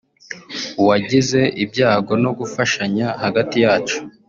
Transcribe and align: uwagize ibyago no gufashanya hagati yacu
uwagize 0.81 1.41
ibyago 1.63 2.13
no 2.23 2.31
gufashanya 2.39 3.07
hagati 3.23 3.57
yacu 3.65 3.97